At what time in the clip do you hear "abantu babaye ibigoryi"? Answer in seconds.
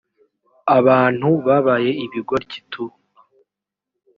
0.77-2.59